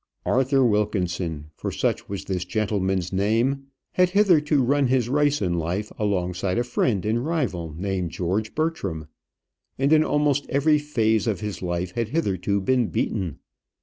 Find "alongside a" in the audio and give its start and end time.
5.99-6.63